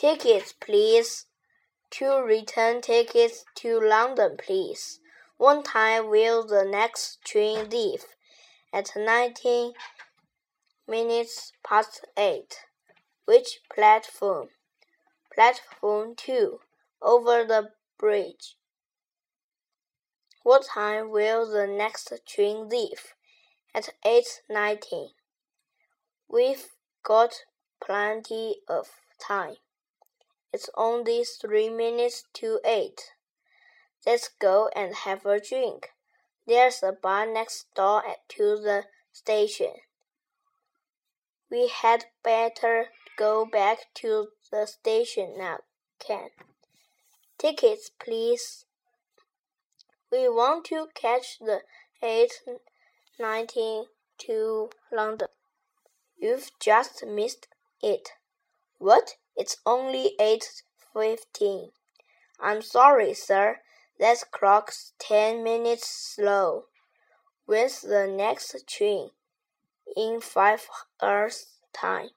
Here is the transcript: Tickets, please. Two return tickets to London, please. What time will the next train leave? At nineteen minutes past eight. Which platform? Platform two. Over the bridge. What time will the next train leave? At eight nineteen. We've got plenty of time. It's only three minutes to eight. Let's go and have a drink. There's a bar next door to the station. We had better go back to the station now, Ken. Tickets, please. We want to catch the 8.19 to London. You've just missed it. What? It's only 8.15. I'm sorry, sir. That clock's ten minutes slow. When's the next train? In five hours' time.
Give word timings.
Tickets, 0.00 0.54
please. 0.58 1.26
Two 1.90 2.22
return 2.22 2.80
tickets 2.80 3.44
to 3.56 3.78
London, 3.78 4.38
please. 4.38 4.98
What 5.36 5.66
time 5.66 6.08
will 6.08 6.46
the 6.46 6.64
next 6.64 7.22
train 7.22 7.68
leave? 7.68 8.06
At 8.72 8.92
nineteen 8.96 9.74
minutes 10.88 11.52
past 11.62 12.06
eight. 12.16 12.60
Which 13.26 13.60
platform? 13.70 14.48
Platform 15.34 16.14
two. 16.16 16.60
Over 17.02 17.44
the 17.44 17.72
bridge. 17.98 18.56
What 20.44 20.64
time 20.64 21.10
will 21.10 21.46
the 21.46 21.66
next 21.66 22.10
train 22.26 22.70
leave? 22.70 23.12
At 23.74 23.90
eight 24.06 24.40
nineteen. 24.48 25.10
We've 26.26 26.68
got 27.02 27.34
plenty 27.84 28.62
of 28.66 28.86
time. 29.20 29.56
It's 30.52 30.68
only 30.74 31.24
three 31.24 31.70
minutes 31.70 32.24
to 32.34 32.60
eight. 32.64 33.12
Let's 34.04 34.28
go 34.28 34.68
and 34.74 34.94
have 34.94 35.24
a 35.24 35.40
drink. 35.40 35.90
There's 36.46 36.82
a 36.82 36.92
bar 36.92 37.26
next 37.26 37.72
door 37.74 38.02
to 38.30 38.56
the 38.56 38.86
station. 39.12 39.74
We 41.50 41.68
had 41.68 42.06
better 42.22 42.86
go 43.16 43.44
back 43.44 43.78
to 43.94 44.28
the 44.50 44.66
station 44.66 45.34
now, 45.36 45.58
Ken. 45.98 46.30
Tickets, 47.38 47.90
please. 47.98 48.64
We 50.10 50.28
want 50.28 50.64
to 50.66 50.88
catch 50.94 51.38
the 51.38 51.60
8.19 52.02 53.84
to 54.18 54.70
London. 54.90 55.28
You've 56.18 56.50
just 56.58 57.06
missed 57.06 57.46
it. 57.82 58.10
What? 58.80 59.16
It's 59.36 59.58
only 59.66 60.16
8.15. 60.18 61.70
I'm 62.40 62.62
sorry, 62.62 63.12
sir. 63.12 63.58
That 63.98 64.24
clock's 64.30 64.94
ten 64.98 65.44
minutes 65.44 65.86
slow. 65.86 66.64
When's 67.44 67.82
the 67.82 68.06
next 68.06 68.56
train? 68.66 69.10
In 69.94 70.22
five 70.22 70.66
hours' 71.02 71.58
time. 71.74 72.08